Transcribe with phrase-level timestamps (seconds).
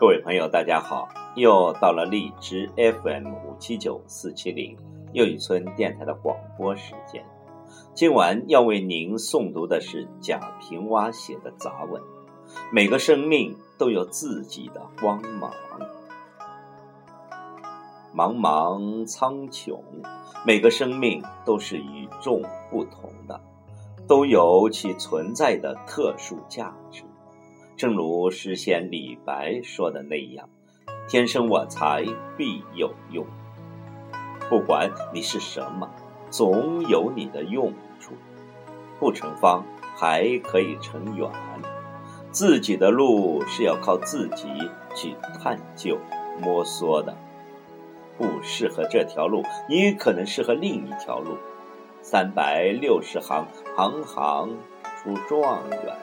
[0.00, 1.10] 各位朋友，大家好！
[1.34, 4.74] 又到了荔枝 FM 五七九四七零
[5.12, 7.22] 又一村电台的广播时间。
[7.92, 12.00] 今晚要为您诵读的是贾平凹写的杂文。
[12.72, 15.52] 每个生命都有自己的光芒，
[18.16, 19.78] 茫茫苍穹，
[20.46, 23.38] 每个生命都是与众不同的，
[24.08, 27.04] 都有其存在的特殊价值。
[27.80, 30.50] 正如诗仙李白说的那样
[31.08, 32.04] ：“天生我材
[32.36, 33.24] 必有用。”
[34.50, 35.88] 不管你是什么，
[36.28, 38.12] 总有你的用处。
[38.98, 39.64] 不成方，
[39.96, 41.26] 还可以成圆。
[42.30, 44.46] 自己的路是要靠自己
[44.94, 45.96] 去探究、
[46.38, 47.16] 摸索的。
[48.18, 51.38] 不适合这条路，你可能适合另一条路。
[52.02, 54.50] 三百六十行，行行
[55.02, 55.96] 出状元。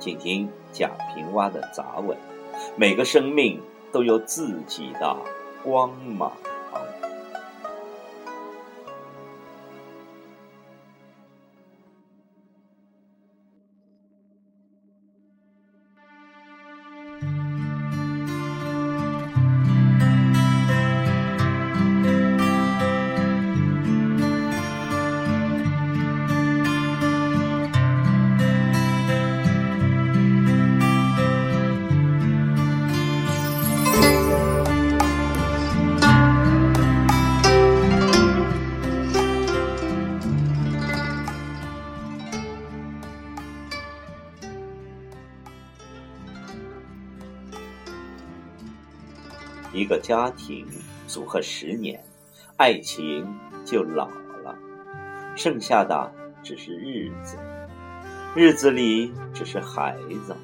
[0.00, 2.16] 请听贾平凹的杂文：
[2.74, 3.60] 每个生命
[3.92, 5.16] 都有自己的
[5.62, 6.32] 光芒。
[49.72, 50.66] 一个家庭
[51.06, 52.02] 组合十年，
[52.56, 53.26] 爱情
[53.64, 54.06] 就老
[54.42, 54.56] 了，
[55.36, 57.38] 剩下的只是日子，
[58.34, 60.36] 日子里只是孩子。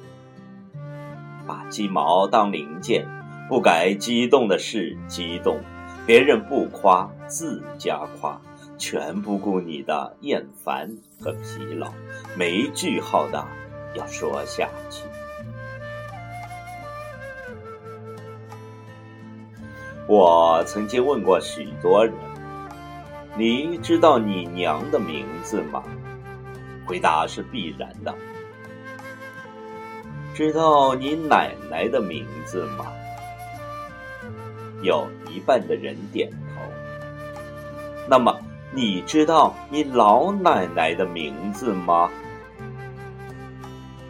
[1.45, 3.05] 把鸡毛当零件，
[3.49, 5.61] 不改激动的事激动，
[6.05, 8.41] 别人不夸自家夸，
[8.77, 10.89] 全不顾你的厌烦
[11.21, 11.91] 和疲劳，
[12.37, 13.45] 没句号的
[13.93, 15.03] 要说下去。
[20.07, 22.13] 我曾经问过许多人
[23.37, 25.83] ：“你知道你娘的名字吗？”
[26.87, 28.15] 回答是必然的。
[30.33, 32.85] 知道你奶奶的名字吗？
[34.81, 36.61] 有一半的人点头。
[38.07, 38.39] 那么
[38.71, 42.09] 你知道你老奶奶的名字吗？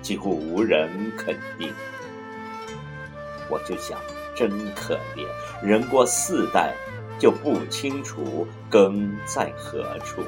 [0.04, 1.74] 几乎无人肯定。
[3.50, 3.98] 我就想。
[4.38, 5.26] 真可怜，
[5.62, 6.76] 人过四代
[7.18, 10.22] 就不清楚根在何处。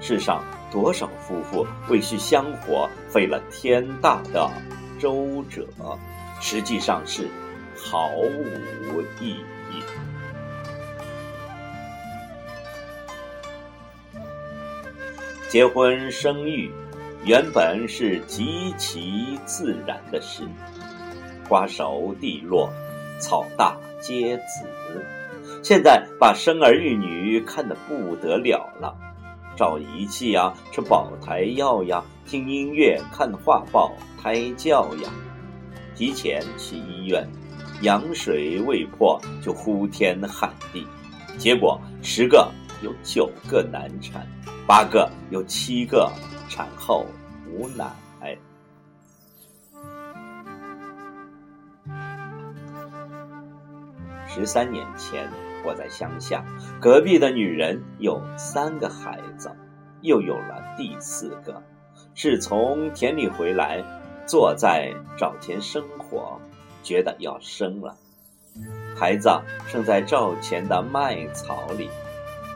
[0.00, 0.42] 世上
[0.72, 4.50] 多少夫妇为续香火费了天大的
[4.98, 5.66] 周折，
[6.40, 7.28] 实际上是
[7.76, 9.36] 毫无意
[9.70, 9.82] 义。
[15.50, 16.72] 结婚生育
[17.24, 20.44] 原本是极其自然的事。
[21.50, 22.70] 花熟蒂落，
[23.18, 25.04] 草大皆子。
[25.64, 28.96] 现在把生儿育女看得不得了了，
[29.56, 35.10] 照仪器呀，吃保胎药呀，听音乐、看画报、胎教呀，
[35.96, 37.28] 提前去医院，
[37.82, 40.86] 羊水未破就呼天喊地，
[41.36, 42.48] 结果十个
[42.80, 44.24] 有九个难产，
[44.68, 46.08] 八个有七个
[46.48, 47.04] 产后
[47.50, 47.90] 无奶。
[54.32, 55.28] 十三年前，
[55.64, 56.44] 我在乡下，
[56.80, 59.50] 隔壁的女人有三个孩子，
[60.02, 61.60] 又有了第四个，
[62.14, 63.82] 是从田里回来，
[64.28, 66.40] 坐在灶前生火，
[66.84, 67.96] 觉得要生了。
[68.96, 69.28] 孩子
[69.66, 71.90] 生在灶前的麦草里，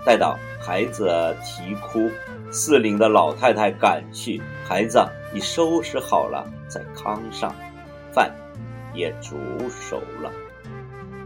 [0.06, 2.08] 待到孩子啼哭，
[2.52, 5.04] 四邻的老太太赶去，孩子
[5.34, 7.52] 已收拾好了在炕上，
[8.12, 8.32] 饭
[8.94, 9.36] 也煮
[9.68, 10.30] 熟了。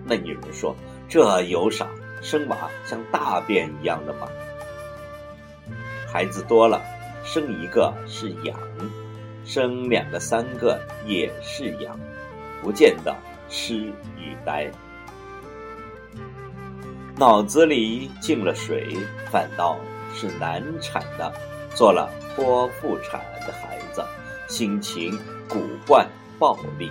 [0.08, 0.74] 那女人说
[1.08, 1.86] ：“这有啥？
[2.20, 4.26] 生娃像大便一样的吗？
[6.10, 6.82] 孩子多了，
[7.24, 8.58] 生一个是养，
[9.44, 11.96] 生两个、三个也是养，
[12.62, 13.14] 不见得
[13.48, 14.68] 痴与呆。
[17.16, 18.96] 脑子里进了水，
[19.30, 19.76] 反倒
[20.14, 21.32] 是难产的，
[21.74, 24.02] 做了剖腹产的孩子，
[24.48, 25.16] 心情
[25.48, 26.06] 古怪
[26.38, 26.90] 暴戾。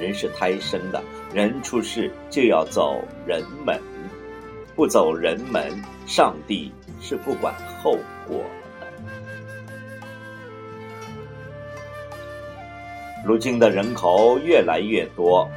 [0.00, 1.02] 人是胎生的。”
[1.32, 3.80] 人出世就要走人门，
[4.74, 5.70] 不走人门，
[6.04, 8.42] 上帝是不管后果
[8.80, 8.86] 的。
[13.24, 15.48] 如今的人口越来越多，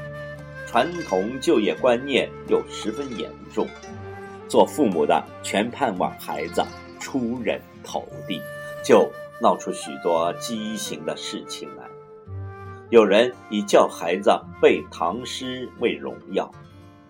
[0.67, 3.67] 传统就业观念又十分严重，
[4.47, 6.63] 做父母的全盼望孩子
[6.99, 8.39] 出人头地，
[8.83, 9.11] 就
[9.41, 11.92] 闹出许多畸形的事情来。
[12.93, 14.29] 有人以教孩子
[14.61, 16.51] 背唐诗为荣耀，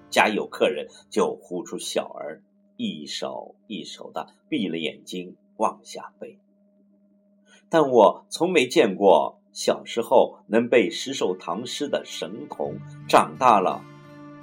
[0.09, 2.41] 家有客人就呼出小儿，
[2.77, 6.37] 一首一首的闭了眼睛往下背。
[7.67, 12.77] 但我从没见过小时候能背十首唐诗的神童，
[13.09, 13.83] 长大了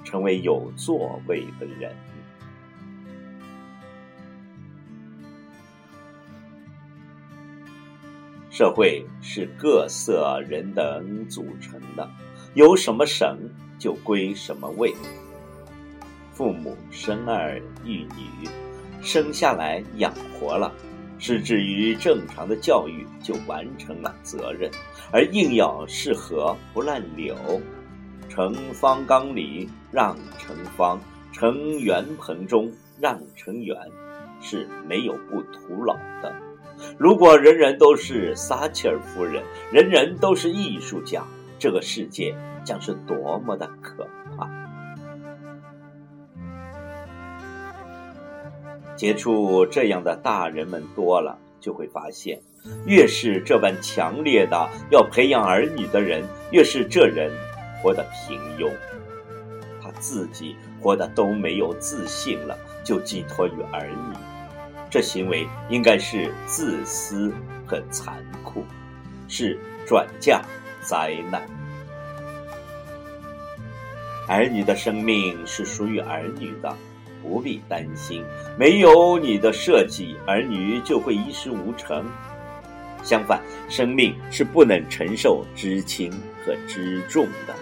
[0.03, 1.95] 成为有座位的人。
[8.51, 12.05] 社会是各色人等组成的，
[12.53, 13.37] 有什么省
[13.79, 14.93] 就归什么位。
[16.33, 18.49] 父母生儿育女，
[19.01, 20.69] 生下来养活了，
[21.17, 24.69] 是至于正常的教育就完成了责任；
[25.13, 27.37] 而硬要适合不烂柳，
[28.27, 30.99] 成方缸里让成方，
[31.31, 32.69] 成圆盆中
[32.99, 33.77] 让成圆，
[34.41, 36.35] 是没有不徒劳的。
[36.97, 41.23] 如果人人都是撒切尔夫人，人人都是艺术家，
[41.57, 44.07] 这个世界将是多么的可
[44.37, 44.49] 怕！
[48.95, 52.39] 接触这样的大人们多了，就会发现，
[52.85, 57.31] 越是这般强烈的要培养儿女的人，越是这人
[57.81, 58.71] 活得平庸，
[59.81, 64.15] 他自己活得都没有自信了，就寄托于儿女。
[64.91, 67.33] 这行为应该是自私
[67.65, 68.65] 和残酷，
[69.29, 69.57] 是
[69.87, 70.41] 转嫁
[70.81, 71.41] 灾难。
[74.27, 76.75] 儿女的生命是属于儿女的，
[77.23, 78.21] 不必担心。
[78.59, 82.05] 没有你的设计，儿女就会一事无成。
[83.01, 86.11] 相反，生命是不能承受知轻
[86.45, 87.55] 和知重的，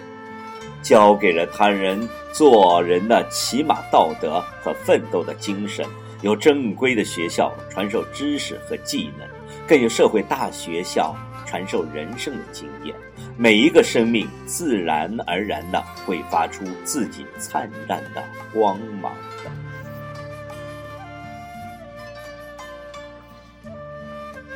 [0.82, 5.86] 交给了他人做人的起码道德和奋斗的精神。
[6.22, 9.26] 有正规的学校传授知识和技能，
[9.66, 12.94] 更有社会大学校传授人生的经验。
[13.36, 18.22] 每一个生命自然而然的会发出自己灿烂的
[18.52, 19.50] 光芒的。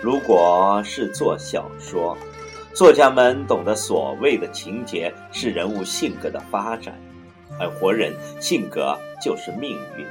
[0.03, 2.15] 如果是做小说，
[2.75, 6.95] 作家们懂得所谓的情节是人物性格的发展，
[7.59, 10.07] 而活人性格就是命运。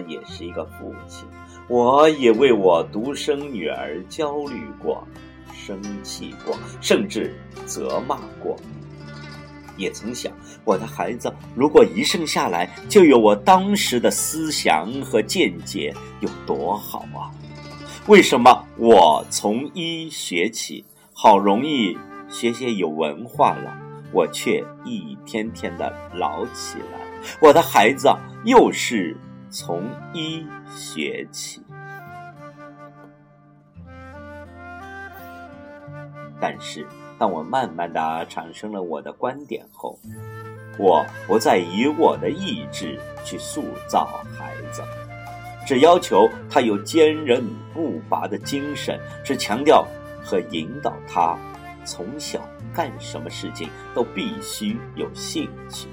[0.00, 1.26] 也是一个父亲，
[1.68, 5.06] 我也为我独生女儿焦虑过、
[5.52, 7.34] 生气过，甚至
[7.66, 8.56] 责骂过。
[9.76, 10.32] 也曾想，
[10.64, 17.30] 我的孩子如果一生下来就有我当时的思想和见解，有多好啊！
[18.08, 21.96] 为什么我从医学起，好容易
[22.28, 23.76] 学些有文化了，
[24.12, 26.98] 我却一天天的老起来？
[27.40, 28.08] 我的孩子
[28.44, 29.16] 又是？
[29.50, 31.62] 从一学起，
[36.38, 36.86] 但是
[37.18, 39.98] 当我慢慢的产生了我的观点后，
[40.78, 44.82] 我不再以我的意志去塑造孩子，
[45.66, 49.86] 只要求他有坚韧不拔的精神，只强调
[50.22, 51.38] 和引导他
[51.86, 52.40] 从小
[52.74, 55.88] 干什么事情都必须有兴趣，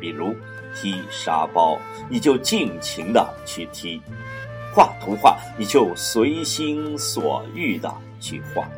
[0.00, 0.34] 比如。
[0.80, 1.76] 踢沙包，
[2.08, 4.00] 你就尽情的去踢；
[4.72, 8.68] 画图画，你就随心所欲的去画。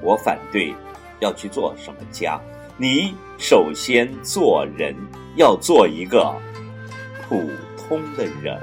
[0.00, 0.74] 我反对
[1.20, 2.40] 要去做什么家，
[2.76, 4.96] 你首先做人，
[5.36, 6.34] 要做一个
[7.28, 8.60] 普通的人。